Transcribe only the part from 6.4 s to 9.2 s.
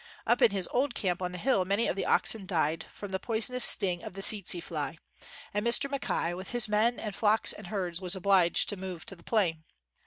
his men and flocks and herds was obliged to move to